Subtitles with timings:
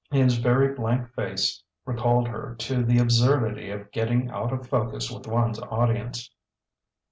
[0.09, 5.27] His very blank face recalled her to the absurdity of getting out of focus with
[5.27, 6.27] one's audience.